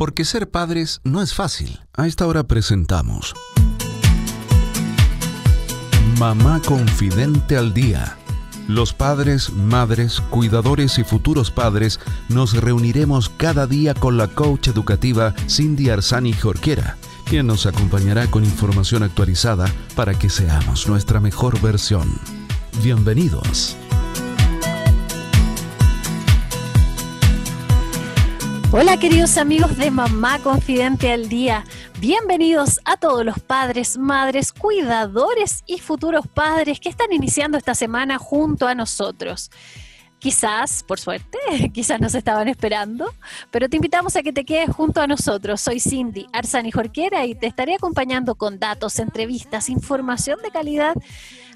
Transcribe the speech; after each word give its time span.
porque 0.00 0.24
ser 0.24 0.48
padres 0.48 1.02
no 1.04 1.20
es 1.20 1.34
fácil. 1.34 1.78
A 1.92 2.06
esta 2.06 2.26
hora 2.26 2.44
presentamos 2.44 3.34
Mamá 6.18 6.62
Confidente 6.64 7.58
al 7.58 7.74
Día. 7.74 8.16
Los 8.66 8.94
padres, 8.94 9.52
madres, 9.52 10.22
cuidadores 10.30 10.98
y 10.98 11.04
futuros 11.04 11.50
padres 11.50 12.00
nos 12.30 12.54
reuniremos 12.54 13.28
cada 13.28 13.66
día 13.66 13.92
con 13.92 14.16
la 14.16 14.28
coach 14.28 14.68
educativa 14.68 15.34
Cindy 15.50 15.90
Arzani 15.90 16.32
Jorquera, 16.32 16.96
quien 17.26 17.46
nos 17.46 17.66
acompañará 17.66 18.26
con 18.30 18.42
información 18.42 19.02
actualizada 19.02 19.70
para 19.96 20.18
que 20.18 20.30
seamos 20.30 20.88
nuestra 20.88 21.20
mejor 21.20 21.60
versión. 21.60 22.08
Bienvenidos. 22.82 23.76
Hola 28.72 28.98
queridos 28.98 29.36
amigos 29.36 29.76
de 29.78 29.90
Mamá 29.90 30.38
Confidente 30.38 31.10
al 31.10 31.28
Día. 31.28 31.64
Bienvenidos 31.98 32.78
a 32.84 32.96
todos 32.96 33.24
los 33.24 33.40
padres, 33.40 33.98
madres, 33.98 34.52
cuidadores 34.52 35.64
y 35.66 35.78
futuros 35.78 36.28
padres 36.28 36.78
que 36.78 36.88
están 36.88 37.12
iniciando 37.12 37.58
esta 37.58 37.74
semana 37.74 38.16
junto 38.18 38.68
a 38.68 38.76
nosotros. 38.76 39.50
Quizás, 40.20 40.84
por 40.84 41.00
suerte, 41.00 41.38
quizás 41.74 42.00
nos 42.00 42.14
estaban 42.14 42.46
esperando, 42.46 43.12
pero 43.50 43.68
te 43.68 43.74
invitamos 43.74 44.14
a 44.14 44.22
que 44.22 44.32
te 44.32 44.44
quedes 44.44 44.70
junto 44.70 45.00
a 45.00 45.08
nosotros. 45.08 45.60
Soy 45.60 45.80
Cindy 45.80 46.28
Arzani 46.32 46.70
Jorquera 46.70 47.26
y 47.26 47.34
te 47.34 47.48
estaré 47.48 47.74
acompañando 47.74 48.36
con 48.36 48.60
datos, 48.60 49.00
entrevistas, 49.00 49.68
información 49.68 50.38
de 50.44 50.50
calidad 50.52 50.94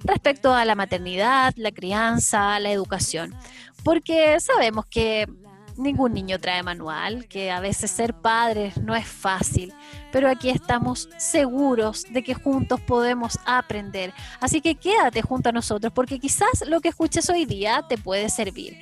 respecto 0.03 0.53
a 0.53 0.65
la 0.65 0.75
maternidad, 0.75 1.55
la 1.57 1.71
crianza, 1.71 2.59
la 2.59 2.73
educación. 2.73 3.37
Porque 3.85 4.41
sabemos 4.41 4.87
que 4.87 5.29
Ningún 5.77 6.15
niño 6.15 6.39
trae 6.39 6.63
manual, 6.63 7.27
que 7.27 7.51
a 7.51 7.59
veces 7.59 7.91
ser 7.91 8.15
padres 8.15 8.77
no 8.77 8.95
es 8.95 9.07
fácil, 9.07 9.73
pero 10.13 10.29
aquí 10.29 10.49
estamos 10.49 11.09
seguros 11.19 12.05
de 12.11 12.23
que 12.23 12.35
juntos 12.35 12.81
podemos 12.81 13.39
aprender. 13.45 14.13
Así 14.41 14.61
que 14.61 14.77
quédate 14.77 15.21
junto 15.21 15.49
a 15.49 15.53
nosotros 15.53 15.93
porque 15.93 16.21
quizás 16.21 16.65
lo 16.69 16.81
que 16.81 16.91
escuches 16.91 17.29
hoy 17.29 17.45
día 17.45 17.85
te 17.89 17.99
puede 17.99 18.29
servir. 18.29 18.79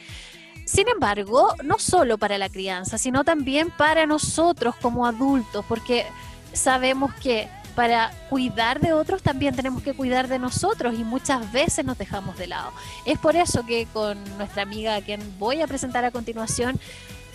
Sin 0.67 0.87
embargo, 0.89 1.55
no 1.65 1.79
solo 1.79 2.19
para 2.19 2.37
la 2.37 2.49
crianza, 2.49 2.99
sino 2.99 3.25
también 3.25 3.71
para 3.71 4.07
nosotros 4.07 4.77
como 4.77 5.07
adultos, 5.07 5.65
porque 5.67 6.07
sabemos 6.53 7.15
que 7.15 7.49
para 7.75 8.11
cuidar 8.29 8.81
de 8.81 8.93
otros 8.93 9.23
también 9.23 9.55
tenemos 9.55 9.83
que 9.83 9.95
cuidar 9.95 10.29
de 10.29 10.39
nosotros 10.39 10.95
y 10.99 11.05
muchas 11.05 11.51
veces 11.53 11.85
nos 11.85 11.99
dejamos 11.99 12.37
de 12.37 12.47
lado. 12.47 12.73
Es 13.07 13.19
por 13.19 13.37
eso 13.37 13.65
que 13.65 13.87
con 13.93 14.23
nuestra 14.37 14.63
amiga 14.63 14.97
a 14.97 15.01
quien 15.01 15.21
voy 15.39 15.63
a 15.63 15.67
presentar 15.67 16.05
a 16.05 16.11
continuación, 16.11 16.79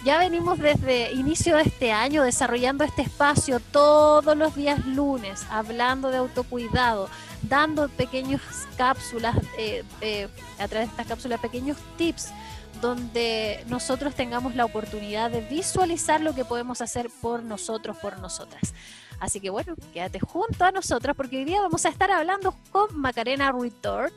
ya 0.05 0.19
venimos 0.19 0.59
desde 0.59 1.11
inicio 1.13 1.57
de 1.57 1.63
este 1.63 1.91
año 1.91 2.23
desarrollando 2.23 2.83
este 2.83 3.01
espacio 3.01 3.59
todos 3.59 4.37
los 4.37 4.55
días 4.55 4.85
lunes, 4.85 5.43
hablando 5.49 6.11
de 6.11 6.17
autocuidado, 6.17 7.09
dando 7.41 7.89
pequeñas 7.89 8.41
cápsulas, 8.77 9.35
eh, 9.57 9.83
eh, 10.01 10.27
a 10.59 10.67
través 10.67 10.87
de 10.87 10.91
estas 10.91 11.07
cápsulas, 11.07 11.39
pequeños 11.39 11.77
tips 11.97 12.31
donde 12.81 13.63
nosotros 13.67 14.15
tengamos 14.15 14.55
la 14.55 14.65
oportunidad 14.65 15.31
de 15.31 15.41
visualizar 15.41 16.21
lo 16.21 16.33
que 16.33 16.45
podemos 16.45 16.81
hacer 16.81 17.09
por 17.21 17.43
nosotros, 17.43 17.97
por 17.97 18.19
nosotras. 18.19 18.73
Así 19.19 19.39
que 19.39 19.49
bueno, 19.49 19.75
quédate 19.93 20.19
junto 20.19 20.63
a 20.63 20.71
nosotros 20.71 21.15
porque 21.15 21.37
hoy 21.37 21.45
día 21.45 21.61
vamos 21.61 21.85
a 21.85 21.89
estar 21.89 22.11
hablando 22.11 22.55
con 22.71 22.99
Macarena 22.99 23.51
Ruitor 23.51 24.11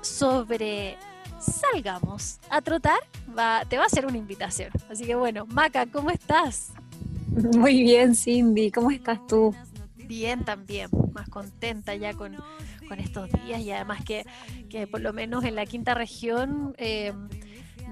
sobre 0.00 0.96
salgamos 1.40 2.38
a 2.48 2.60
trotar. 2.60 3.00
Va, 3.36 3.64
te 3.68 3.76
va 3.76 3.84
a 3.84 3.86
hacer 3.86 4.06
una 4.06 4.18
invitación. 4.18 4.70
Así 4.90 5.04
que 5.04 5.14
bueno, 5.14 5.46
Maca, 5.46 5.86
¿cómo 5.86 6.10
estás? 6.10 6.72
Muy 7.56 7.82
bien, 7.82 8.14
Cindy. 8.14 8.70
¿Cómo 8.70 8.90
estás 8.90 9.26
tú? 9.26 9.54
Bien, 9.96 10.44
también. 10.44 10.88
Más 11.12 11.28
contenta 11.28 11.94
ya 11.94 12.14
con, 12.14 12.36
estos 12.98 13.30
días 13.32 13.62
y 13.62 13.70
además 13.70 14.04
que, 14.04 14.26
que, 14.68 14.86
por 14.86 15.00
lo 15.00 15.14
menos 15.14 15.44
en 15.44 15.54
la 15.54 15.66
quinta 15.66 15.94
región... 15.94 16.74
Eh, 16.78 17.12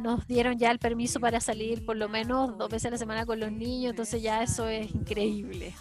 nos 0.01 0.27
dieron 0.27 0.59
ya 0.59 0.71
el 0.71 0.79
permiso 0.79 1.21
para 1.21 1.41
salir 1.41 1.85
por 1.85 1.97
lo 1.97 2.09
menos 2.09 2.57
dos 2.59 2.69
veces 2.69 2.87
a 2.87 2.91
la 2.91 2.99
semana 2.99 3.27
con 3.27 3.39
los 3.39 3.53
niños, 3.53 3.91
entonces 3.91 4.23
ya 4.23 4.43
eso 4.43 4.67
es 4.67 4.95
increíble. 4.95 5.75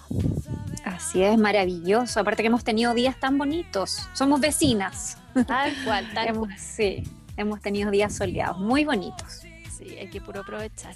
Así 0.83 1.23
es, 1.23 1.37
maravilloso. 1.37 2.19
Aparte 2.19 2.43
que 2.43 2.47
hemos 2.47 2.63
tenido 2.63 2.93
días 2.93 3.19
tan 3.19 3.37
bonitos. 3.37 4.07
Somos 4.13 4.39
vecinas. 4.39 5.17
Tal 5.47 5.73
cual, 5.83 6.09
tal 6.13 6.35
cual. 6.35 6.57
Sí, 6.57 7.03
hemos 7.37 7.61
tenido 7.61 7.91
días 7.91 8.15
soleados, 8.15 8.59
muy 8.59 8.85
bonitos. 8.85 9.43
Sí, 9.77 9.97
hay 9.97 10.09
que 10.09 10.21
puro 10.21 10.41
aprovechar. 10.41 10.95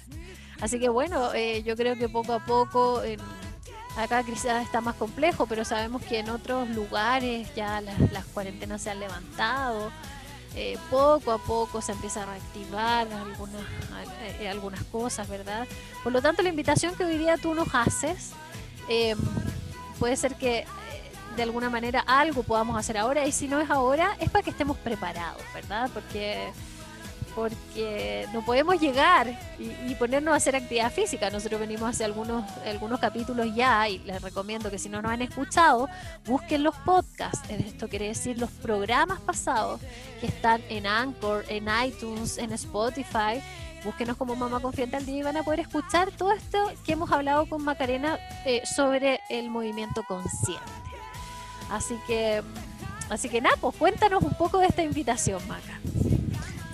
Así 0.60 0.78
que 0.78 0.88
bueno, 0.88 1.32
eh, 1.34 1.62
yo 1.62 1.76
creo 1.76 1.96
que 1.96 2.08
poco 2.08 2.32
a 2.32 2.44
poco, 2.44 3.02
acá 3.96 4.22
quizás 4.22 4.64
está 4.64 4.80
más 4.80 4.94
complejo, 4.96 5.46
pero 5.46 5.64
sabemos 5.64 6.02
que 6.02 6.18
en 6.18 6.30
otros 6.30 6.68
lugares 6.70 7.54
ya 7.54 7.80
las, 7.80 7.98
las 8.12 8.24
cuarentenas 8.26 8.82
se 8.82 8.90
han 8.90 9.00
levantado. 9.00 9.90
Eh, 10.56 10.78
poco 10.88 11.32
a 11.32 11.38
poco 11.38 11.82
se 11.82 11.90
empieza 11.92 12.22
a 12.22 12.26
reactivar 12.26 13.08
algunas, 13.12 13.62
eh, 14.38 14.48
algunas 14.48 14.82
cosas, 14.84 15.28
¿verdad? 15.28 15.66
Por 16.04 16.12
lo 16.12 16.22
tanto, 16.22 16.42
la 16.42 16.48
invitación 16.48 16.94
que 16.94 17.04
hoy 17.04 17.18
día 17.18 17.36
tú 17.36 17.54
nos 17.54 17.74
haces, 17.74 18.30
em, 18.88 19.18
puede 19.98 20.16
ser 20.16 20.36
que 20.36 20.58
eh, 20.58 20.66
de 21.36 21.42
alguna 21.42 21.70
manera 21.70 22.04
algo 22.06 22.44
podamos 22.44 22.78
hacer 22.78 22.96
ahora 22.98 23.26
y 23.26 23.32
si 23.32 23.48
no 23.48 23.60
es 23.60 23.68
ahora, 23.68 24.16
es 24.20 24.30
para 24.30 24.44
que 24.44 24.50
estemos 24.50 24.76
preparados, 24.78 25.42
¿verdad? 25.52 25.90
Porque 25.92 26.52
porque 27.34 28.28
no 28.32 28.44
podemos 28.44 28.80
llegar 28.80 29.38
y, 29.58 29.94
ponernos 29.94 30.34
a 30.34 30.36
hacer 30.36 30.56
actividad 30.56 30.92
física. 30.92 31.30
Nosotros 31.30 31.60
venimos 31.60 31.88
hace 31.88 32.04
algunos, 32.04 32.44
algunos 32.66 33.00
capítulos 33.00 33.54
ya 33.54 33.88
y 33.88 33.98
les 34.00 34.22
recomiendo 34.22 34.70
que 34.70 34.78
si 34.78 34.88
no 34.88 35.02
nos 35.02 35.12
han 35.12 35.22
escuchado, 35.22 35.88
busquen 36.26 36.62
los 36.62 36.74
podcasts. 36.76 37.48
Esto 37.50 37.88
quiere 37.88 38.08
decir 38.08 38.38
los 38.38 38.50
programas 38.50 39.20
pasados 39.20 39.80
que 40.20 40.26
están 40.26 40.62
en 40.68 40.86
Anchor, 40.86 41.44
en 41.48 41.68
iTunes, 41.84 42.38
en 42.38 42.52
Spotify. 42.52 43.42
Búsquenos 43.84 44.16
como 44.16 44.34
Mamá 44.34 44.60
Confiante 44.60 44.96
al 44.96 45.04
Día 45.04 45.18
y 45.18 45.22
van 45.22 45.36
a 45.36 45.42
poder 45.42 45.60
escuchar 45.60 46.10
todo 46.10 46.32
esto 46.32 46.72
que 46.84 46.92
hemos 46.92 47.12
hablado 47.12 47.46
con 47.46 47.62
Macarena 47.62 48.18
eh, 48.46 48.62
sobre 48.64 49.20
el 49.28 49.50
movimiento 49.50 50.02
consciente. 50.04 50.64
Así 51.70 51.98
que, 52.06 52.42
así 53.10 53.28
que 53.28 53.40
nada, 53.40 53.56
pues 53.60 53.76
cuéntanos 53.76 54.22
un 54.22 54.34
poco 54.34 54.58
de 54.58 54.66
esta 54.66 54.82
invitación, 54.82 55.46
Maca. 55.46 55.80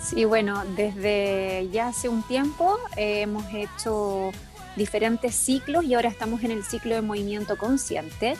Sí, 0.01 0.25
bueno, 0.25 0.63
desde 0.75 1.69
ya 1.71 1.89
hace 1.89 2.09
un 2.09 2.23
tiempo 2.23 2.77
eh, 2.97 3.21
hemos 3.21 3.45
hecho 3.53 4.31
diferentes 4.75 5.35
ciclos 5.35 5.85
y 5.85 5.93
ahora 5.93 6.09
estamos 6.09 6.43
en 6.43 6.51
el 6.51 6.63
ciclo 6.63 6.95
de 6.95 7.01
movimiento 7.01 7.57
consciente. 7.57 8.35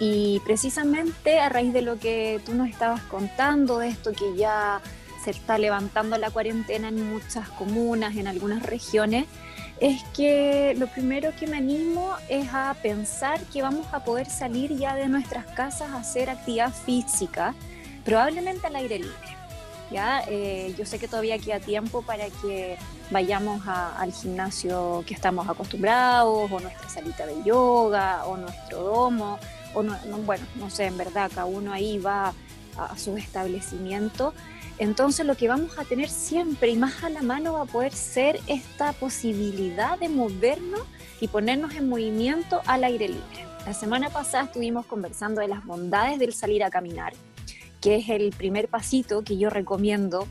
Y 0.00 0.40
precisamente 0.44 1.40
a 1.40 1.48
raíz 1.48 1.72
de 1.72 1.82
lo 1.82 1.98
que 1.98 2.40
tú 2.44 2.54
nos 2.54 2.68
estabas 2.68 3.00
contando, 3.02 3.78
de 3.78 3.88
esto 3.88 4.12
que 4.12 4.36
ya 4.36 4.80
se 5.24 5.30
está 5.30 5.58
levantando 5.58 6.16
la 6.18 6.30
cuarentena 6.30 6.88
en 6.88 7.10
muchas 7.10 7.48
comunas, 7.48 8.16
en 8.16 8.28
algunas 8.28 8.62
regiones, 8.62 9.26
es 9.80 10.02
que 10.16 10.74
lo 10.78 10.86
primero 10.88 11.32
que 11.38 11.46
me 11.46 11.56
animo 11.56 12.12
es 12.28 12.48
a 12.52 12.76
pensar 12.80 13.40
que 13.52 13.62
vamos 13.62 13.86
a 13.92 14.04
poder 14.04 14.28
salir 14.28 14.76
ya 14.76 14.94
de 14.94 15.08
nuestras 15.08 15.46
casas 15.46 15.90
a 15.90 15.98
hacer 15.98 16.30
actividad 16.30 16.72
física, 16.72 17.54
probablemente 18.04 18.66
al 18.66 18.76
aire 18.76 18.98
libre. 18.98 19.37
¿Ya? 19.90 20.22
Eh, 20.28 20.74
yo 20.78 20.84
sé 20.84 20.98
que 20.98 21.08
todavía 21.08 21.38
queda 21.38 21.60
tiempo 21.60 22.02
para 22.02 22.28
que 22.30 22.76
vayamos 23.10 23.66
al 23.66 24.12
gimnasio 24.12 25.04
que 25.06 25.14
estamos 25.14 25.48
acostumbrados, 25.48 26.50
o 26.50 26.60
nuestra 26.60 26.88
salita 26.88 27.26
de 27.26 27.42
yoga, 27.44 28.24
o 28.26 28.36
nuestro 28.36 28.82
domo, 28.82 29.38
o 29.74 29.82
no, 29.82 29.96
bueno, 30.26 30.44
no 30.56 30.70
sé, 30.70 30.86
en 30.86 30.98
verdad, 30.98 31.30
cada 31.34 31.46
uno 31.46 31.72
ahí 31.72 31.98
va 31.98 32.34
a, 32.76 32.96
su 32.96 33.16
establecimiento. 33.16 34.34
Entonces 34.78 35.26
lo 35.26 35.36
que 35.36 35.48
vamos 35.48 35.76
a 35.78 35.84
tener 35.84 36.08
siempre 36.08 36.70
y 36.70 36.76
más 36.76 37.02
a 37.02 37.10
la 37.10 37.22
mano 37.22 37.54
va 37.54 37.62
a 37.62 37.66
poder 37.66 37.92
ser 37.92 38.40
esta 38.46 38.92
posibilidad 38.92 39.98
de 39.98 40.08
movernos 40.08 40.82
y 41.20 41.26
ponernos 41.26 41.74
en 41.74 41.88
movimiento 41.88 42.60
al 42.66 42.84
aire 42.84 43.08
libre. 43.08 43.46
La 43.66 43.74
semana 43.74 44.08
pasada 44.08 44.44
estuvimos 44.44 44.86
conversando 44.86 45.40
de 45.40 45.48
las 45.48 45.64
bondades 45.64 46.20
del 46.20 46.32
salir 46.32 46.62
a 46.62 46.70
caminar 46.70 47.12
que 47.80 47.96
es 47.96 48.08
el 48.08 48.30
primer 48.30 48.68
pasito 48.68 49.22
que 49.22 49.36
yo 49.38 49.50
recomiendo. 49.50 50.26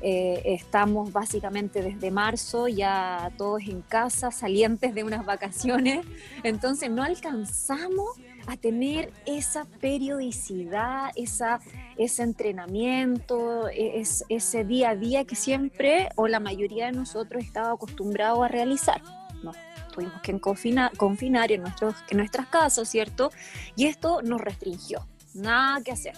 Eh, 0.00 0.42
estamos 0.44 1.12
básicamente 1.12 1.82
desde 1.82 2.12
marzo 2.12 2.68
ya 2.68 3.32
todos 3.36 3.62
en 3.62 3.82
casa, 3.82 4.30
salientes 4.30 4.94
de 4.94 5.02
unas 5.02 5.26
vacaciones, 5.26 6.06
entonces 6.44 6.88
no 6.88 7.02
alcanzamos 7.02 8.10
a 8.46 8.56
tener 8.56 9.12
esa 9.26 9.64
periodicidad, 9.80 11.10
esa, 11.16 11.60
ese 11.96 12.22
entrenamiento, 12.22 13.68
e, 13.68 13.98
es, 14.00 14.24
ese 14.28 14.64
día 14.64 14.90
a 14.90 14.96
día 14.96 15.24
que 15.24 15.34
siempre 15.34 16.10
o 16.14 16.28
la 16.28 16.38
mayoría 16.38 16.86
de 16.86 16.92
nosotros 16.92 17.42
estaba 17.42 17.72
acostumbrado 17.72 18.44
a 18.44 18.48
realizar. 18.48 19.02
No, 19.42 19.52
tuvimos 19.92 20.20
que 20.22 20.38
confinar, 20.40 20.96
confinar 20.96 21.50
en, 21.50 21.62
nuestros, 21.62 21.96
en 22.08 22.18
nuestras 22.18 22.46
casas, 22.46 22.88
¿cierto? 22.88 23.32
Y 23.74 23.86
esto 23.86 24.22
nos 24.22 24.40
restringió. 24.40 25.06
Nada 25.34 25.82
que 25.82 25.92
hacer. 25.92 26.14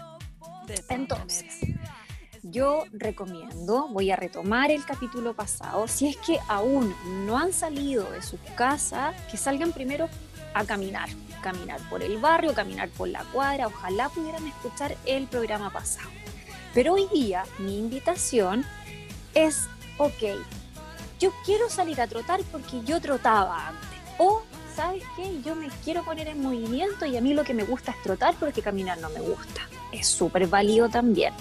Entonces, 0.89 1.59
yo 2.43 2.85
recomiendo, 2.93 3.89
voy 3.89 4.11
a 4.11 4.17
retomar 4.17 4.71
el 4.71 4.85
capítulo 4.85 5.35
pasado, 5.35 5.87
si 5.89 6.09
es 6.09 6.17
que 6.17 6.39
aún 6.49 6.95
no 7.27 7.39
han 7.39 7.53
salido 7.53 8.11
de 8.11 8.23
su 8.23 8.39
casa, 8.57 9.13
que 9.31 9.37
salgan 9.37 9.73
primero 9.73 10.09
a 10.55 10.65
caminar, 10.65 11.09
caminar 11.43 11.81
por 11.89 12.03
el 12.03 12.19
barrio, 12.19 12.55
caminar 12.55 12.89
por 12.91 13.09
la 13.09 13.25
cuadra, 13.25 13.67
ojalá 13.67 14.09
pudieran 14.09 14.47
escuchar 14.47 14.97
el 15.07 15.27
programa 15.27 15.71
pasado. 15.71 16.09
Pero 16.75 16.95
hoy 16.95 17.07
día 17.13 17.45
mi 17.59 17.79
invitación 17.79 18.65
es, 19.35 19.69
ok, 19.99 20.39
yo 21.19 21.33
quiero 21.45 21.69
salir 21.69 22.01
a 22.01 22.07
trotar 22.07 22.41
porque 22.45 22.83
yo 22.85 23.01
trotaba 23.01 23.69
antes. 23.69 23.89
O, 24.19 24.43
¿sabes 24.81 25.03
qué? 25.15 25.43
Yo 25.45 25.55
me 25.55 25.69
quiero 25.85 26.03
poner 26.03 26.27
en 26.29 26.41
movimiento 26.41 27.05
y 27.05 27.15
a 27.15 27.21
mí 27.21 27.35
lo 27.35 27.45
que 27.45 27.53
me 27.53 27.65
gusta 27.65 27.91
es 27.91 28.03
trotar 28.03 28.35
porque 28.41 28.63
caminar 28.63 28.99
no 28.99 29.11
me 29.11 29.21
gusta. 29.21 29.69
Es 29.93 30.07
súper 30.07 30.47
válido 30.47 30.89
también. 30.89 31.35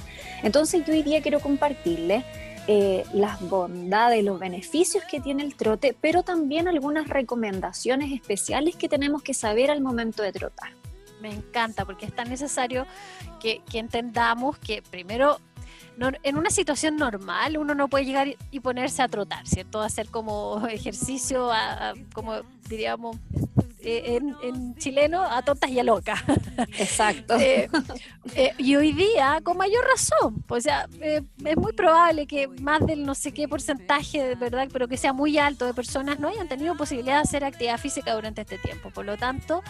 Entonces 0.43 0.85
yo 0.85 0.91
hoy 0.91 1.03
día 1.03 1.21
quiero 1.21 1.39
compartirles 1.39 2.25
eh, 2.67 3.05
las 3.13 3.39
bondades, 3.39 4.25
los 4.25 4.41
beneficios 4.41 5.05
que 5.09 5.21
tiene 5.21 5.43
el 5.43 5.55
trote, 5.55 5.95
pero 6.01 6.21
también 6.21 6.67
algunas 6.67 7.07
recomendaciones 7.07 8.11
especiales 8.11 8.75
que 8.75 8.89
tenemos 8.89 9.23
que 9.23 9.33
saber 9.33 9.71
al 9.71 9.79
momento 9.79 10.21
de 10.21 10.33
trotar. 10.33 10.71
Me 11.21 11.31
encanta 11.31 11.85
porque 11.85 12.05
es 12.05 12.15
tan 12.15 12.29
necesario 12.29 12.85
que, 13.39 13.61
que 13.69 13.79
entendamos 13.79 14.57
que 14.57 14.81
primero 14.81 15.39
en 16.23 16.37
una 16.37 16.49
situación 16.49 16.95
normal 16.95 17.57
uno 17.57 17.75
no 17.75 17.89
puede 17.89 18.05
llegar 18.05 18.27
y 18.51 18.59
ponerse 18.61 19.01
a 19.01 19.07
trotar, 19.07 19.45
¿cierto? 19.45 19.81
Hacer 19.81 20.07
como 20.07 20.65
ejercicio, 20.67 21.49
como 22.13 22.35
diríamos 22.69 23.17
eh, 23.81 24.19
en, 24.41 24.75
chileno, 24.75 25.23
a 25.23 25.41
tontas 25.41 25.69
y 25.69 25.79
a 25.79 25.83
locas. 25.83 26.21
Exacto. 26.77 27.37
Eh, 27.49 27.69
eh, 28.35 28.53
y 28.57 28.75
hoy 28.75 28.91
día, 28.91 29.39
con 29.43 29.57
mayor 29.57 29.83
razón, 29.85 30.43
pues, 30.45 30.65
o 30.65 30.69
sea, 30.69 30.87
es 31.01 31.57
muy 31.57 31.73
probable 31.73 32.27
que 32.27 32.47
más 32.47 32.85
del 32.85 33.05
no 33.05 33.15
sé 33.15 33.31
qué 33.31 33.47
porcentaje, 33.47 34.23
de 34.23 34.35
verdad, 34.35 34.67
pero 34.71 34.87
que 34.87 34.97
sea 34.97 35.13
muy 35.13 35.37
alto 35.37 35.65
de 35.65 35.73
personas 35.73 36.19
no 36.19 36.27
hayan 36.27 36.47
tenido 36.47 36.75
posibilidad 36.75 37.15
de 37.15 37.21
hacer 37.21 37.43
actividad 37.43 37.79
física 37.79 38.13
durante 38.13 38.41
este 38.41 38.57
tiempo. 38.57 38.91
Por 38.91 39.05
lo 39.05 39.17
tanto, 39.17 39.63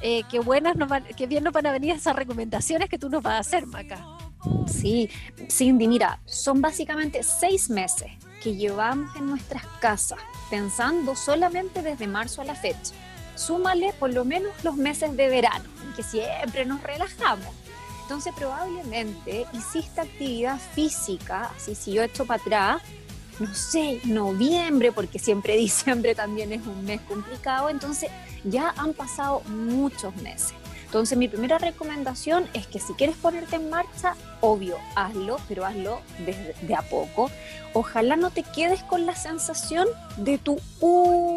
qué 0.00 0.40
buenas 0.44 0.76
nos 0.76 0.88
van, 0.88 1.04
qué 1.16 1.26
bien 1.26 1.44
nos 1.44 1.52
van 1.52 1.66
a 1.66 1.72
venir 1.72 1.94
esas 1.94 2.16
recomendaciones 2.16 2.88
que 2.88 2.98
tú 2.98 3.08
nos 3.08 3.22
vas 3.22 3.34
a 3.34 3.38
hacer, 3.38 3.66
Maca. 3.66 4.04
Sí, 4.66 5.10
Cindy, 5.50 5.86
mira, 5.86 6.20
son 6.24 6.60
básicamente 6.60 7.22
seis 7.22 7.68
meses 7.68 8.10
que 8.42 8.56
llevamos 8.56 9.14
en 9.16 9.26
nuestras 9.26 9.66
casas, 9.80 10.18
pensando 10.48 11.14
solamente 11.14 11.82
desde 11.82 12.06
marzo 12.06 12.40
a 12.40 12.46
la 12.46 12.54
fecha. 12.54 12.94
Súmale 13.34 13.92
por 13.94 14.12
lo 14.12 14.24
menos 14.24 14.52
los 14.64 14.76
meses 14.76 15.16
de 15.16 15.28
verano, 15.28 15.64
que 15.94 16.02
siempre 16.02 16.64
nos 16.64 16.82
relajamos. 16.82 17.48
Entonces 18.02 18.34
probablemente 18.34 19.46
hiciste 19.52 20.00
actividad 20.00 20.58
física, 20.74 21.50
así 21.56 21.74
si 21.74 21.92
yo 21.92 22.02
echo 22.02 22.24
para 22.24 22.42
atrás, 22.42 22.82
no 23.40 23.54
sé, 23.54 24.00
noviembre, 24.04 24.92
porque 24.92 25.18
siempre 25.18 25.56
diciembre 25.56 26.14
también 26.14 26.52
es 26.52 26.64
un 26.66 26.84
mes 26.84 27.00
complicado, 27.08 27.68
entonces 27.68 28.10
ya 28.44 28.72
han 28.76 28.92
pasado 28.92 29.40
muchos 29.48 30.14
meses. 30.16 30.54
Entonces 30.90 31.16
mi 31.16 31.28
primera 31.28 31.56
recomendación 31.56 32.48
es 32.52 32.66
que 32.66 32.80
si 32.80 32.94
quieres 32.94 33.14
ponerte 33.14 33.54
en 33.54 33.70
marcha, 33.70 34.16
obvio, 34.40 34.76
hazlo, 34.96 35.36
pero 35.48 35.64
hazlo 35.64 36.00
de, 36.26 36.74
a 36.74 36.82
poco. 36.82 37.30
Ojalá 37.74 38.16
no 38.16 38.30
te 38.30 38.42
quedes 38.42 38.82
con 38.82 39.06
la 39.06 39.14
sensación 39.14 39.86
de 40.16 40.38
tu 40.38 40.56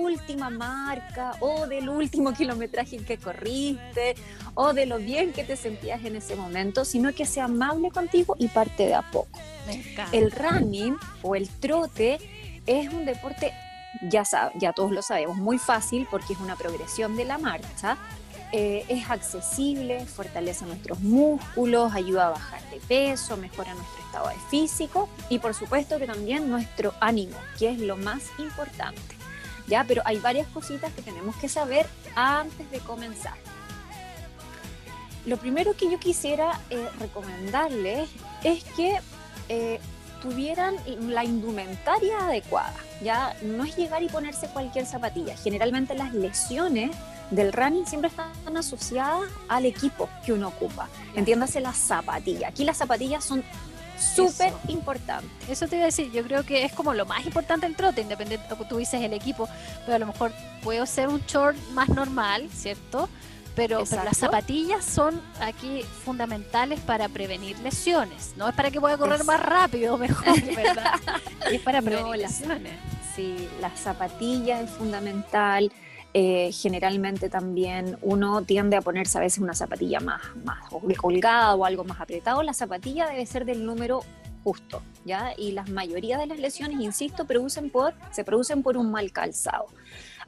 última 0.03 0.49
marca 0.49 1.35
o 1.39 1.67
del 1.67 1.89
último 1.89 2.33
kilometraje 2.33 2.97
que 2.97 3.17
corriste 3.17 4.15
o 4.53 4.73
de 4.73 4.85
lo 4.85 4.97
bien 4.97 5.33
que 5.33 5.43
te 5.43 5.55
sentías 5.55 6.03
en 6.05 6.15
ese 6.15 6.35
momento, 6.35 6.85
sino 6.85 7.13
que 7.13 7.25
sea 7.25 7.45
amable 7.45 7.91
contigo 7.91 8.35
y 8.37 8.47
parte 8.47 8.87
de 8.87 8.93
a 8.93 9.01
poco. 9.01 9.39
El 10.11 10.31
running 10.31 10.95
o 11.21 11.35
el 11.35 11.47
trote 11.49 12.19
es 12.65 12.91
un 12.93 13.05
deporte 13.05 13.53
ya, 14.01 14.23
ya 14.55 14.73
todos 14.73 14.91
lo 14.91 15.01
sabemos, 15.01 15.37
muy 15.37 15.57
fácil 15.57 16.07
porque 16.09 16.33
es 16.33 16.39
una 16.39 16.55
progresión 16.55 17.15
de 17.15 17.25
la 17.25 17.37
marcha, 17.37 17.97
eh, 18.51 18.85
es 18.87 19.09
accesible, 19.09 20.05
fortalece 20.05 20.65
nuestros 20.65 20.99
músculos, 20.99 21.93
ayuda 21.93 22.27
a 22.27 22.29
bajar 22.31 22.61
de 22.69 22.79
peso, 22.81 23.35
mejora 23.35 23.73
nuestro 23.73 24.03
estado 24.03 24.29
físico 24.49 25.09
y 25.29 25.39
por 25.39 25.55
supuesto 25.55 25.97
que 25.97 26.05
también 26.05 26.49
nuestro 26.49 26.93
ánimo, 26.99 27.35
que 27.57 27.69
es 27.69 27.79
lo 27.79 27.97
más 27.97 28.23
importante. 28.37 29.22
¿Ya? 29.67 29.83
Pero 29.87 30.01
hay 30.05 30.17
varias 30.17 30.47
cositas 30.47 30.91
que 30.93 31.01
tenemos 31.01 31.35
que 31.37 31.49
saber 31.49 31.85
antes 32.15 32.69
de 32.71 32.79
comenzar. 32.79 33.35
Lo 35.25 35.37
primero 35.37 35.75
que 35.75 35.89
yo 35.89 35.99
quisiera 35.99 36.59
eh, 36.69 36.87
recomendarles 36.99 38.09
es 38.43 38.63
que 38.75 38.99
eh, 39.47 39.79
tuvieran 40.21 40.75
la 40.99 41.23
indumentaria 41.23 42.27
adecuada. 42.27 42.73
Ya 43.01 43.35
no 43.41 43.63
es 43.63 43.75
llegar 43.77 44.03
y 44.03 44.09
ponerse 44.09 44.47
cualquier 44.47 44.85
zapatilla. 44.85 45.35
Generalmente 45.37 45.95
las 45.95 46.13
lesiones 46.13 46.91
del 47.29 47.51
running 47.51 47.85
siempre 47.85 48.09
están 48.09 48.57
asociadas 48.57 49.29
al 49.47 49.65
equipo 49.65 50.09
que 50.25 50.33
uno 50.33 50.49
ocupa. 50.49 50.87
Entiéndase 51.15 51.61
las 51.61 51.77
zapatillas. 51.77 52.51
Aquí 52.51 52.63
las 52.63 52.77
zapatillas 52.77 53.23
son 53.23 53.43
súper 53.97 54.53
importantes. 54.67 55.31
Eso 55.49 55.67
te 55.67 55.75
iba 55.75 55.83
a 55.83 55.87
decir, 55.87 56.11
yo 56.11 56.23
creo 56.23 56.43
que 56.43 56.63
es 56.63 56.73
como 56.73 56.93
lo 56.93 57.05
más 57.05 57.25
importante 57.25 57.65
del 57.65 57.75
trote, 57.75 58.01
independiente 58.01 58.43
de 58.43 58.49
lo 58.49 58.57
que 58.57 58.65
tú 58.65 58.77
dices 58.77 59.01
el 59.01 59.13
equipo, 59.13 59.47
pero 59.85 59.95
a 59.95 59.99
lo 59.99 60.07
mejor 60.07 60.31
puedo 60.61 60.85
ser 60.85 61.07
un 61.09 61.21
short 61.25 61.57
más 61.71 61.89
normal, 61.89 62.49
¿cierto? 62.53 63.09
Pero, 63.55 63.83
las 64.03 64.17
zapatillas 64.17 64.83
son 64.83 65.21
aquí 65.39 65.83
fundamentales 66.03 66.79
para 66.79 67.07
prevenir 67.07 67.57
lesiones. 67.59 68.33
No 68.35 68.49
es 68.49 68.55
para 68.55 68.71
que 68.71 68.81
pueda 68.81 68.97
correr 68.97 69.23
más 69.25 69.39
rápido, 69.39 69.97
mejor, 69.97 70.41
¿verdad? 70.55 70.99
es 71.51 71.61
para 71.61 71.81
prevenir 71.81 72.17
lesiones. 72.17 72.73
Sí, 73.15 73.47
las 73.61 73.79
zapatillas 73.79 74.61
es 74.61 74.71
fundamental. 74.71 75.71
Eh, 76.15 76.51
generalmente 76.51 77.27
también 77.27 77.97
uno 78.03 78.43
tiende 78.43 78.77
a 78.77 78.81
ponerse 78.81 79.17
a 79.17 79.21
veces 79.21 79.39
una 79.39 79.55
zapatilla 79.55 79.99
más, 79.99 80.21
más 80.45 80.59
colgada 80.97 81.55
o 81.55 81.65
algo 81.65 81.83
más 81.83 81.99
apretado. 81.99 82.43
La 82.43 82.53
zapatilla 82.53 83.07
debe 83.07 83.25
ser 83.25 83.45
del 83.45 83.65
número 83.65 84.01
justo, 84.43 84.83
¿ya? 85.05 85.33
Y 85.37 85.53
la 85.53 85.63
mayoría 85.63 86.17
de 86.19 86.27
las 86.27 86.37
lesiones, 86.37 86.79
insisto, 86.81 87.25
producen 87.25 87.71
por, 87.71 87.93
se 88.11 88.23
producen 88.23 88.61
por 88.61 88.77
un 88.77 88.91
mal 88.91 89.11
calzado. 89.11 89.65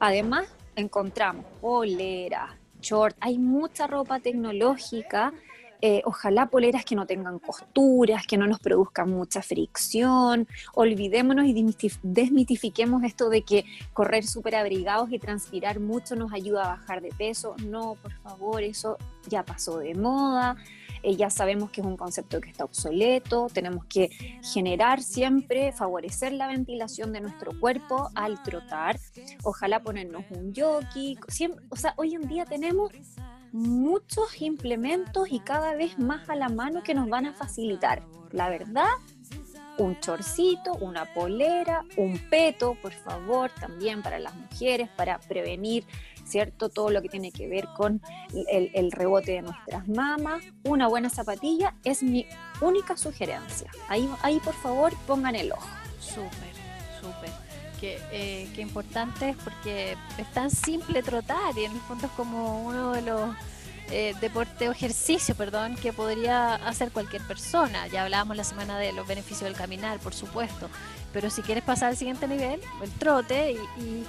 Además, 0.00 0.48
encontramos 0.74 1.44
poleras, 1.60 2.50
short, 2.80 3.16
hay 3.20 3.38
mucha 3.38 3.86
ropa 3.86 4.18
tecnológica 4.18 5.32
eh, 5.80 6.02
ojalá 6.04 6.46
poleras 6.46 6.84
que 6.84 6.94
no 6.94 7.06
tengan 7.06 7.38
costuras, 7.38 8.26
que 8.26 8.36
no 8.36 8.46
nos 8.46 8.60
produzcan 8.60 9.10
mucha 9.10 9.42
fricción. 9.42 10.48
Olvidémonos 10.74 11.46
y 11.46 11.74
desmitifiquemos 12.02 13.04
esto 13.04 13.28
de 13.28 13.42
que 13.42 13.64
correr 13.92 14.24
súper 14.24 14.56
abrigados 14.56 15.10
y 15.12 15.18
transpirar 15.18 15.80
mucho 15.80 16.16
nos 16.16 16.32
ayuda 16.32 16.64
a 16.64 16.76
bajar 16.76 17.02
de 17.02 17.10
peso. 17.10 17.54
No, 17.64 17.96
por 17.96 18.12
favor, 18.12 18.62
eso 18.62 18.96
ya 19.28 19.44
pasó 19.44 19.78
de 19.78 19.94
moda. 19.94 20.56
Eh, 21.02 21.14
ya 21.14 21.30
sabemos 21.30 21.70
que 21.70 21.80
es 21.80 21.86
un 21.86 21.96
concepto 21.96 22.40
que 22.40 22.50
está 22.50 22.64
obsoleto, 22.64 23.48
tenemos 23.52 23.84
que 23.84 24.08
generar 24.42 25.02
siempre, 25.02 25.70
favorecer 25.72 26.32
la 26.32 26.48
ventilación 26.48 27.12
de 27.12 27.20
nuestro 27.20 27.58
cuerpo 27.60 28.10
al 28.14 28.42
trotar, 28.42 28.98
ojalá 29.44 29.82
ponernos 29.82 30.24
un 30.30 30.52
jockey, 30.52 31.16
o 31.68 31.76
sea, 31.76 31.94
hoy 31.96 32.14
en 32.14 32.26
día 32.28 32.44
tenemos 32.44 32.90
muchos 33.56 34.42
implementos 34.42 35.28
y 35.30 35.40
cada 35.40 35.74
vez 35.74 35.98
más 35.98 36.28
a 36.28 36.36
la 36.36 36.48
mano 36.50 36.82
que 36.82 36.94
nos 36.94 37.08
van 37.08 37.26
a 37.26 37.32
facilitar. 37.32 38.02
La 38.30 38.50
verdad, 38.50 38.90
un 39.78 39.98
chorcito, 40.00 40.74
una 40.74 41.12
polera, 41.14 41.82
un 41.96 42.18
peto, 42.30 42.76
por 42.82 42.92
favor, 42.92 43.50
también 43.58 44.02
para 44.02 44.18
las 44.18 44.34
mujeres, 44.34 44.90
para 44.90 45.18
prevenir, 45.18 45.84
¿cierto? 46.24 46.68
Todo 46.68 46.90
lo 46.90 47.00
que 47.00 47.08
tiene 47.08 47.32
que 47.32 47.48
ver 47.48 47.66
con 47.76 48.02
el, 48.48 48.92
rebote 48.92 49.32
de 49.32 49.42
nuestras 49.42 49.88
mamas. 49.88 50.42
Una 50.64 50.86
buena 50.88 51.08
zapatilla 51.08 51.74
es 51.82 52.02
mi 52.02 52.26
única 52.60 52.96
sugerencia. 52.96 53.70
Ahí, 53.88 54.08
ahí 54.22 54.38
por 54.40 54.54
favor, 54.54 54.92
pongan 55.06 55.34
el 55.34 55.52
ojo. 55.52 55.68
Súper, 55.98 56.55
Qué, 57.80 58.00
eh, 58.10 58.48
qué 58.54 58.62
importante 58.62 59.30
es 59.30 59.36
porque 59.36 59.96
es 60.16 60.32
tan 60.32 60.50
simple 60.50 61.02
trotar 61.02 61.56
y 61.58 61.64
en 61.64 61.72
el 61.72 61.80
fondo 61.80 62.06
es 62.06 62.12
como 62.12 62.64
uno 62.66 62.92
de 62.92 63.02
los 63.02 63.36
eh, 63.90 64.14
deporte 64.20 64.68
o 64.68 64.72
ejercicio, 64.72 65.36
perdón, 65.36 65.76
que 65.76 65.92
podría 65.92 66.56
hacer 66.56 66.90
cualquier 66.90 67.22
persona. 67.22 67.86
Ya 67.86 68.02
hablábamos 68.02 68.36
la 68.36 68.42
semana 68.42 68.78
de 68.78 68.92
los 68.92 69.06
beneficios 69.06 69.42
del 69.42 69.54
caminar, 69.54 70.00
por 70.00 70.12
supuesto, 70.12 70.68
pero 71.12 71.30
si 71.30 71.42
quieres 71.42 71.62
pasar 71.62 71.90
al 71.90 71.96
siguiente 71.96 72.26
nivel, 72.26 72.60
el 72.82 72.90
trote 72.92 73.52
y, 73.52 74.04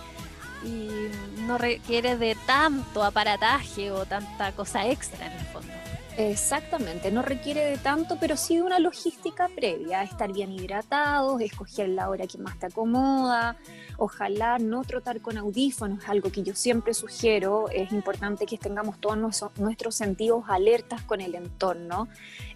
no 1.46 1.58
requiere 1.58 2.18
de 2.18 2.36
tanto 2.46 3.04
aparataje 3.04 3.92
o 3.92 4.06
tanta 4.06 4.52
cosa 4.52 4.88
extra 4.88 5.28
en 5.28 5.32
el 5.32 5.46
fondo. 5.46 5.72
Exactamente, 6.18 7.12
no 7.12 7.22
requiere 7.22 7.64
de 7.64 7.78
tanto, 7.78 8.18
pero 8.20 8.38
sí 8.38 8.56
de 8.56 8.64
una 8.64 8.80
logística 8.80 9.48
previa, 9.56 10.02
estar 10.02 10.34
bien 10.34 10.52
hidratados, 10.52 11.40
escoger 11.42 11.90
la 11.90 12.10
hora 12.10 12.26
que 12.26 12.40
más 12.40 12.58
te 12.58 12.66
acomoda, 12.66 13.56
ojalá 13.98 14.58
no 14.58 14.84
trotar 14.84 15.22
con 15.22 15.38
audífonos, 15.38 16.10
algo 16.10 16.32
que 16.32 16.42
yo 16.42 16.56
siempre 16.56 16.96
sugiero, 16.96 17.70
es 17.70 17.92
importante 17.92 18.48
que 18.48 18.58
tengamos 18.58 19.00
todos 19.00 19.16
nuestros, 19.60 19.94
sentidos 19.94 20.46
alertas 20.48 21.04
con 21.04 21.22
el 21.22 21.36
entorno. 21.36 22.08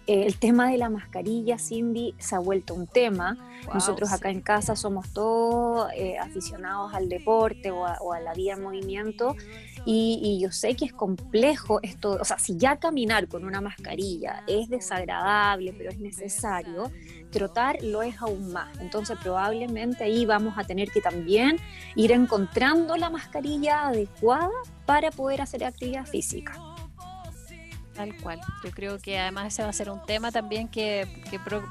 Eh, 0.08 0.24
el 0.26 0.38
tema 0.38 0.68
de 0.68 0.78
la 0.78 0.90
mascarilla, 0.90 1.56
Cindy, 1.56 2.16
se 2.18 2.34
ha 2.34 2.40
vuelto 2.40 2.74
un 2.74 2.88
tema. 2.88 3.38
Nosotros 3.72 4.12
acá 4.12 4.30
en 4.30 4.40
casa 4.40 4.74
somos 4.74 5.12
todos 5.12 5.88
eh, 5.94 6.18
aficionados 6.18 6.92
al 6.94 7.08
deporte 7.08 7.70
o 7.70 7.86
a, 7.86 7.98
o 8.00 8.12
a 8.12 8.18
la 8.18 8.34
vida 8.34 8.54
en 8.54 8.62
movimiento 8.62 9.36
y, 9.84 10.38
yo 10.40 10.50
sé 10.52 10.74
que 10.76 10.84
es 10.84 10.92
complejo 10.92 11.80
esto, 11.82 12.18
o 12.20 12.24
sea, 12.24 12.38
si 12.38 12.56
ya 12.56 12.76
caminar 12.76 13.28
con 13.28 13.44
una 13.44 13.60
mascarilla 13.60 14.42
es 14.46 14.68
desagradable, 14.68 15.72
pero 15.76 15.90
es 15.90 15.98
necesario, 15.98 16.90
trotar 17.30 17.82
lo 17.82 18.02
es 18.02 18.20
aún 18.20 18.52
más. 18.52 18.78
Entonces 18.78 19.18
probablemente 19.22 20.04
ahí 20.04 20.24
vamos 20.24 20.54
a 20.56 20.64
tener 20.64 20.90
que 20.90 21.00
también 21.00 21.56
ir 21.96 22.12
encontrando 22.12 22.96
la 22.96 23.10
mascarilla 23.10 23.88
adecuada 23.88 24.50
para 24.86 25.10
poder 25.10 25.40
hacer 25.40 25.64
actividad 25.64 26.06
física. 26.06 26.52
Tal 27.94 28.16
cual. 28.22 28.40
Yo 28.64 28.70
creo 28.70 28.98
que 28.98 29.18
además 29.18 29.52
ese 29.52 29.62
va 29.62 29.68
a 29.68 29.72
ser 29.72 29.90
un 29.90 30.02
tema 30.06 30.32
también 30.32 30.68
que, 30.68 31.06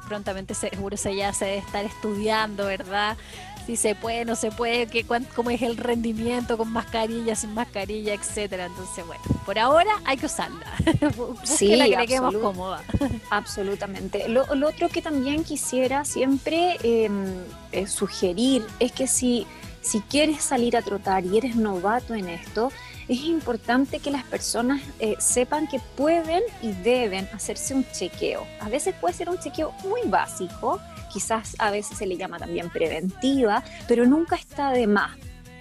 prontamente 0.08 0.54
seguro 0.54 0.96
se 0.96 1.16
ya 1.16 1.34
se 1.34 1.46
debe 1.46 1.58
estar 1.58 1.84
estudiando, 1.84 2.66
¿verdad? 2.66 3.18
Si 3.66 3.76
se 3.76 3.96
puede, 3.96 4.26
no 4.26 4.36
se 4.36 4.52
puede, 4.52 4.88
que, 4.88 5.06
cómo 5.36 5.50
es 5.50 5.62
el 5.62 5.78
rendimiento 5.78 6.58
con 6.58 6.72
mascarilla, 6.72 7.36
sin 7.36 7.54
mascarilla, 7.54 8.14
etcétera. 8.14 8.66
Entonces, 8.66 9.06
bueno, 9.06 9.22
por 9.46 9.60
ahora 9.60 9.92
hay 10.06 10.18
que 10.18 10.26
usarla. 10.26 10.66
sí, 11.44 11.76
la 11.76 11.86
que 11.86 12.08
quedemos 12.08 12.36
cómoda. 12.36 12.84
Absolutamente. 13.30 14.28
Lo, 14.28 14.44
otro 14.44 14.90
que 14.90 15.02
también 15.02 15.44
quisiera 15.44 16.06
siempre 16.06 16.78
em, 16.84 17.26
eh, 17.72 17.88
sugerir 17.88 18.66
es 18.80 18.92
que 18.92 19.08
si, 19.08 19.46
si 19.82 20.02
quieres 20.02 20.44
salir 20.44 20.78
a 20.78 20.82
trotar 20.82 21.26
y 21.26 21.38
eres 21.38 21.56
novato 21.56 22.14
en 22.16 22.30
esto, 22.30 22.72
es 23.12 23.26
importante 23.26 24.00
que 24.00 24.10
las 24.10 24.24
personas 24.24 24.82
eh, 25.00 25.16
sepan 25.20 25.68
que 25.68 25.82
pueden 25.98 26.42
y 26.62 26.72
deben 26.72 27.28
hacerse 27.34 27.76
un 27.76 27.86
chequeo. 27.92 28.48
A 28.62 28.70
veces 28.70 28.96
puede 29.02 29.14
ser 29.14 29.30
un 29.30 29.38
chequeo 29.38 29.74
muy 29.84 30.04
básico, 30.06 30.80
quizás 31.12 31.58
a 31.60 31.72
veces 31.72 31.98
se 31.98 32.06
le 32.06 32.16
llama 32.16 32.40
también 32.40 32.70
preventiva, 32.70 33.66
pero 33.86 34.06
nunca 34.06 34.38
está 34.38 34.72
de 34.72 34.88
más. 34.88 35.18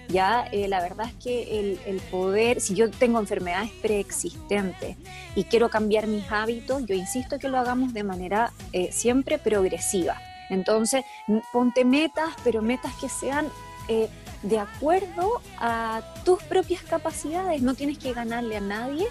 Ya, 0.07 0.47
eh, 0.53 0.69
la 0.69 0.79
verdad 0.79 1.07
es 1.07 1.13
que 1.21 1.77
el, 1.85 1.99
poder, 2.09 2.61
si 2.61 2.73
yo 2.73 2.89
tengo 2.89 3.19
enfermedades 3.19 3.71
preexistentes 3.81 4.95
y 5.35 5.43
quiero 5.43 5.69
cambiar 5.69 6.07
mis 6.07 6.31
hábitos, 6.31 6.85
yo 6.85 6.95
insisto 6.95 7.37
que 7.37 7.49
lo 7.49 7.57
hagamos 7.57 7.93
de 7.93 8.03
manera 8.03 8.53
eh, 8.71 8.93
siempre 8.93 9.37
progresiva. 9.39 10.17
Entonces, 10.49 11.03
ponte 11.51 11.83
metas, 11.83 12.29
pero 12.45 12.61
metas 12.61 12.93
que 12.95 13.09
sean 13.09 13.47
eh, 13.89 14.09
de 14.43 14.59
acuerdo 14.59 15.41
a 15.59 16.01
tus 16.25 16.41
propias 16.43 16.83
capacidades. 16.83 17.61
No 17.61 17.75
tienes 17.75 17.97
que 17.97 18.13
ganarle 18.13 18.57
a 18.57 18.61
nadie, 18.61 19.07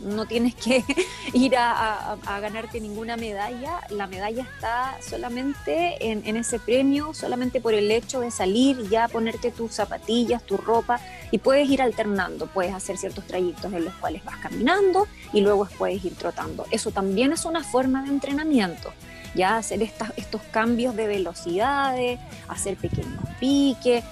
no 0.00 0.26
tienes 0.26 0.54
que 0.54 0.84
ir 1.32 1.54
a, 1.56 2.16
ganarte 2.40 2.80
ninguna 2.80 3.16
medalla, 3.16 3.80
la 3.90 4.06
medalla 4.06 4.42
está 4.42 4.96
solamente 5.00 6.10
en, 6.10 6.36
ese 6.36 6.58
premio, 6.58 7.14
solamente 7.14 7.60
por 7.60 7.74
el 7.74 7.90
hecho 7.90 8.20
de 8.20 8.30
salir 8.30 8.88
ya, 8.88 9.08
ponerte 9.08 9.50
tus 9.50 9.72
zapatillas, 9.72 10.42
tu 10.44 10.56
ropa 10.56 11.00
y 11.30 11.38
puedes 11.38 11.68
ir 11.68 11.82
alternando, 11.82 12.46
puedes 12.46 12.74
hacer 12.74 12.96
ciertos 12.96 13.26
trayectos 13.26 13.72
en 13.72 13.84
los 13.84 13.94
cuales 13.94 14.24
vas 14.24 14.38
caminando 14.38 15.06
y 15.32 15.40
luego 15.40 15.68
puedes 15.78 16.04
ir 16.04 16.14
trotando. 16.16 16.66
Eso 16.70 16.90
también 16.90 17.32
es 17.32 17.44
una 17.44 17.62
forma 17.62 18.02
de 18.02 18.08
entrenamiento 18.08 18.92
ya 19.34 19.56
hacer 19.56 19.82
estos 19.82 20.42
cambios 20.50 20.94
de 20.96 21.06
velocidades, 21.06 22.20
hacer 22.48 22.76
pequeños 22.76 23.20
piques. 23.40 24.04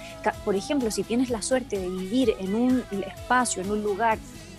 Por 0.43 0.55
ejemplo, 0.55 0.89
si 0.91 1.03
tienes 1.03 1.29
la 1.29 1.41
suerte 1.41 1.79
de 1.79 1.89
vivir 1.89 2.35
en 2.39 2.55
un 2.55 2.83
espacio, 3.05 3.61
en 3.61 3.71
un 3.71 3.83
lugar 3.83 4.17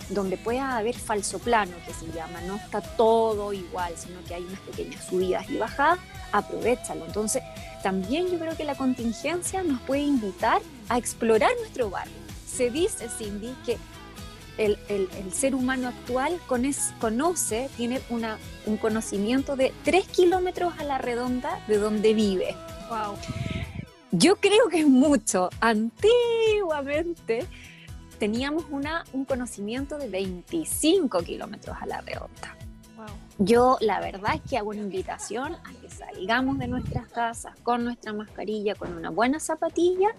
donde 0.09 0.37
pueda 0.37 0.77
haber 0.77 0.95
falso 0.95 1.39
plano, 1.39 1.71
que 1.87 1.93
se 1.93 2.11
llama, 2.11 2.41
no 2.41 2.57
está 2.57 2.81
todo 2.81 3.53
igual, 3.53 3.93
sino 3.97 4.23
que 4.25 4.35
hay 4.35 4.43
unas 4.43 4.59
pequeñas 4.59 5.03
subidas 5.05 5.49
y 5.49 5.57
bajadas, 5.57 5.99
aprovechalo. 6.31 7.05
Entonces, 7.05 7.41
también 7.81 8.29
yo 8.29 8.37
creo 8.37 8.55
que 8.55 8.63
la 8.63 8.75
contingencia 8.75 9.63
nos 9.63 9.81
puede 9.81 10.01
invitar 10.01 10.61
a 10.89 10.97
explorar 10.97 11.51
nuestro 11.59 11.89
barrio. 11.89 12.13
Se 12.47 12.69
dice, 12.69 13.07
Cindy, 13.09 13.55
que 13.65 13.77
el, 14.57 14.77
ser 15.31 15.55
humano 15.55 15.87
actual 15.87 16.39
conoce, 16.99 17.69
tiene 17.75 18.01
una, 18.09 18.37
un 18.65 18.77
conocimiento 18.77 19.55
de 19.55 19.73
3 19.83 20.07
kilómetros 20.07 20.73
a 20.77 20.83
la 20.83 20.97
redonda 20.97 21.63
de 21.67 21.77
donde 21.77 22.13
vive. 22.13 22.55
Wow. 22.89 23.17
Yo 24.11 24.35
creo 24.35 24.69
que 24.69 24.81
es 24.81 24.87
mucho. 24.87 25.49
Antiguamente 25.59 27.47
teníamos 28.19 28.65
una, 28.69 29.03
un 29.11 29.25
conocimiento 29.25 29.97
de 29.97 30.07
25 30.07 31.23
kilómetros 31.23 31.75
a 31.81 31.85
la 31.85 32.01
redonda. 32.01 32.55
Yo 33.39 33.77
la 33.81 33.99
verdad 33.99 34.35
es 34.35 34.41
que 34.47 34.57
hago 34.57 34.69
una 34.69 34.81
invitación 34.81 35.55
a 35.55 35.73
que 35.81 35.89
salgamos 35.89 36.59
de 36.59 36.67
nuestras 36.67 37.07
casas 37.07 37.53
con 37.63 37.83
nuestra 37.83 38.13
mascarilla, 38.13 38.75
con 38.75 38.93
una 38.93 39.09
buena 39.09 39.39
zapatilla 39.39 40.09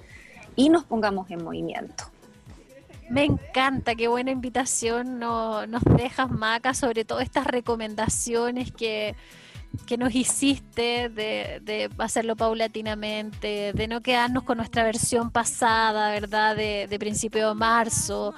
y 0.57 0.69
nos 0.69 0.85
pongamos 0.85 1.31
en 1.31 1.45
movimiento. 1.45 2.05
Me 3.11 3.25
encanta, 3.25 3.94
qué 3.94 4.08
buena 4.08 4.30
invitación 4.30 5.18
nos, 5.18 5.68
nos 5.68 5.82
dejas, 5.84 6.30
Maca, 6.30 6.75
sobre 6.75 7.04
todo 7.04 7.20
estas 7.20 7.46
recomendaciones 7.46 8.73
que, 8.73 9.14
que 9.87 9.99
nos 9.99 10.14
hiciste 10.14 11.08
de, 11.08 11.90
hacerlo 11.99 12.37
paulatinamente, 12.37 13.73
de 13.73 13.88
no 13.88 14.00
quedarnos 14.00 14.44
con 14.44 14.58
nuestra 14.58 14.84
versión 14.84 15.30
pasada, 15.30 16.11
¿verdad? 16.11 16.56
De, 16.56 16.96
principio 16.99 17.49
de 17.49 17.54
marzo, 17.54 18.34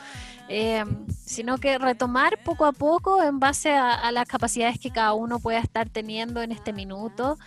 eh, 0.49 0.85
sino 1.25 1.59
que 1.59 1.79
retomar 1.79 2.39
poco 2.45 2.65
a 2.65 2.73
poco 2.73 3.23
en 3.23 3.41
base 3.41 3.73
a, 3.73 4.11
las 4.13 4.27
capacidades 4.29 4.79
que 4.79 4.91
cada 4.91 5.13
uno 5.13 5.39
pueda 5.39 5.59
estar 5.59 5.89
teniendo 5.89 6.41
en 6.43 6.53
este 6.53 6.73
minuto, 6.73 7.39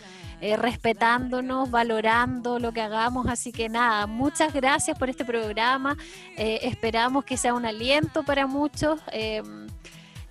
eh, 0.41 0.57
respetándonos, 0.57 1.71
valorando 1.71 2.59
lo 2.59 2.73
que 2.73 2.81
hagamos. 2.81 3.27
Así 3.27 3.51
que 3.51 3.69
nada, 3.69 4.05
muchas 4.05 4.53
gracias 4.53 4.97
por 4.97 5.09
este 5.09 5.23
programa. 5.23 5.97
Eh, 6.37 6.59
esperamos 6.63 7.23
que 7.23 7.37
sea 7.37 7.53
un 7.53 7.65
aliento 7.65 8.23
para 8.23 8.47
muchos. 8.47 8.99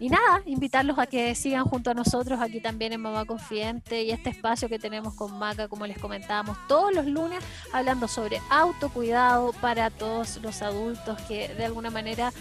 Y 0.01 0.11
nada, 0.11 0.43
invitarlos 0.47 0.97
a 0.99 1.07
que 1.07 1.35
sigan 1.35 1.65
junto 1.65 1.91
a 1.91 1.95
nosotros 1.95 2.41
aquí 2.41 2.61
también 2.61 2.93
en 2.93 3.01
Mamá 3.01 3.25
Confidente 3.25 4.05
y 4.05 4.13
este 4.13 4.31
espacio 4.31 4.69
que 4.69 4.79
tenemos 4.79 5.15
con 5.15 5.37
Maca, 5.37 5.67
como 5.67 5.87
les 5.87 5.99
comentábamos, 5.99 6.57
todos 6.69 6.95
los 6.95 7.07
lunes 7.07 7.41
hablando 7.73 8.07
sobre 8.07 8.41
autocuidado 8.49 9.53
para 9.55 9.91
todos 9.91 10.41
los 10.41 10.63
adultos 10.63 11.21
que 11.23 11.49
de 11.49 11.65
alguna 11.65 11.91
manera 11.91 12.33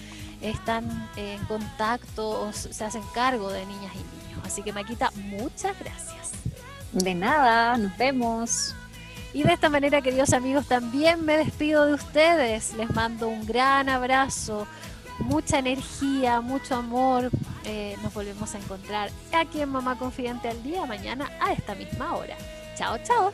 están 0.41 1.09
en 1.15 1.43
contacto 1.45 2.41
o 2.41 2.53
se 2.53 2.83
hacen 2.83 3.01
cargo 3.15 3.49
de 3.49 3.65
niñas 3.65 3.93
y 3.95 4.27
niños. 4.27 4.45
Así 4.45 4.61
que 4.61 4.71
Maquita, 4.71 5.11
muchas 5.15 5.77
gracias. 5.79 6.33
De 6.93 7.15
nada, 7.15 7.75
nos 7.77 7.97
vemos. 7.97 8.75
Y 9.33 9.41
de 9.41 9.53
esta 9.53 9.69
manera, 9.69 10.03
queridos 10.03 10.33
amigos, 10.33 10.67
también 10.67 11.25
me 11.25 11.37
despido 11.37 11.87
de 11.87 11.93
ustedes. 11.95 12.75
Les 12.75 12.89
mando 12.91 13.27
un 13.27 13.47
gran 13.47 13.89
abrazo 13.89 14.67
mucha 15.19 15.59
energía, 15.59 16.41
mucho 16.41 16.75
amor. 16.75 17.29
Eh, 17.69 17.97
nos 18.01 18.13
volvemos 18.13 18.55
a 18.55 18.59
encontrar 18.59 19.11
aquí 19.33 19.59
en 19.59 19.67
Mamá 19.67 19.97
Confidente 19.97 20.47
al 20.47 20.63
Día, 20.63 20.85
mañana 20.85 21.29
a 21.41 21.51
esta 21.51 21.75
misma 21.75 22.15
hora. 22.15 22.37
Chao, 22.77 22.97
chao. 23.03 23.33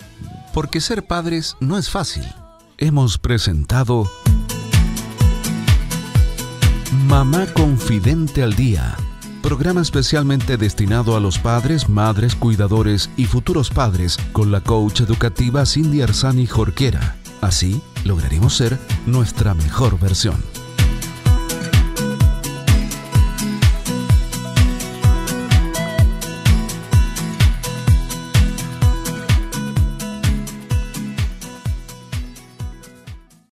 Porque 0.55 0.81
ser 0.81 1.05
padres 1.05 1.55
no 1.59 1.77
es 1.77 1.91
fácil. 1.91 2.25
Hemos 2.79 3.19
presentado 3.19 4.09
Mamá 7.07 7.45
Confidente 7.53 8.41
al 8.41 8.55
Día, 8.55 8.97
programa 9.43 9.81
especialmente 9.81 10.57
destinado 10.57 11.15
a 11.15 11.19
los 11.19 11.37
padres, 11.37 11.87
madres, 11.87 12.35
cuidadores 12.35 13.11
y 13.15 13.25
futuros 13.25 13.69
padres 13.69 14.17
con 14.31 14.51
la 14.51 14.61
coach 14.61 15.01
educativa 15.01 15.63
Cindy 15.67 16.01
Arzani 16.01 16.47
Jorquera. 16.47 17.17
Así 17.41 17.83
lograremos 18.03 18.55
ser 18.55 18.79
nuestra 19.05 19.53
mejor 19.53 19.99
versión. 19.99 20.41